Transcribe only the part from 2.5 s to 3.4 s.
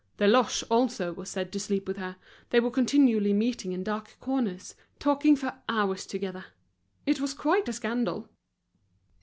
were continually